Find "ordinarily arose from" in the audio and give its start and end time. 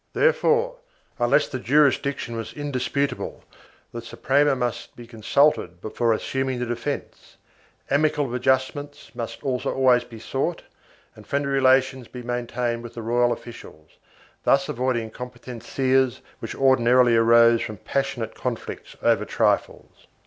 16.55-17.77